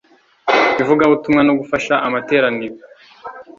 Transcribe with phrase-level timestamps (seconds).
[0.81, 2.75] ivugabutumwa no gufasha amateraniro